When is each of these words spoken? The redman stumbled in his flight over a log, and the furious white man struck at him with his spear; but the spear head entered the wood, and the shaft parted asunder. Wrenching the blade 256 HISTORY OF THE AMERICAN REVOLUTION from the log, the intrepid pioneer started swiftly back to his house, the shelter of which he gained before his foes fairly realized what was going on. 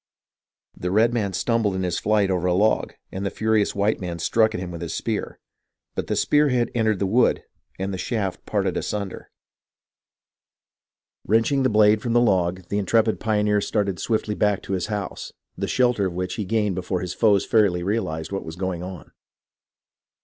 The 0.75 0.89
redman 0.89 1.33
stumbled 1.33 1.75
in 1.75 1.83
his 1.83 1.99
flight 1.99 2.31
over 2.31 2.47
a 2.47 2.55
log, 2.55 2.95
and 3.11 3.23
the 3.23 3.29
furious 3.29 3.75
white 3.75 4.01
man 4.01 4.17
struck 4.17 4.55
at 4.55 4.59
him 4.59 4.71
with 4.71 4.81
his 4.81 4.95
spear; 4.95 5.37
but 5.93 6.07
the 6.07 6.15
spear 6.15 6.49
head 6.49 6.71
entered 6.73 6.97
the 6.97 7.05
wood, 7.05 7.43
and 7.77 7.93
the 7.93 7.99
shaft 7.99 8.43
parted 8.47 8.77
asunder. 8.77 9.29
Wrenching 11.23 11.61
the 11.61 11.69
blade 11.69 12.01
256 12.01 12.01
HISTORY 12.01 12.01
OF 12.01 12.01
THE 12.01 12.01
AMERICAN 12.01 12.01
REVOLUTION 12.01 12.01
from 12.01 12.13
the 12.13 12.31
log, 12.31 12.69
the 12.69 12.77
intrepid 12.79 13.19
pioneer 13.19 13.61
started 13.61 13.99
swiftly 13.99 14.33
back 14.33 14.63
to 14.63 14.73
his 14.73 14.87
house, 14.87 15.33
the 15.55 15.67
shelter 15.67 16.07
of 16.07 16.13
which 16.15 16.33
he 16.33 16.45
gained 16.45 16.73
before 16.73 17.01
his 17.01 17.13
foes 17.13 17.45
fairly 17.45 17.83
realized 17.83 18.31
what 18.31 18.43
was 18.43 18.55
going 18.55 18.81
on. 18.81 19.11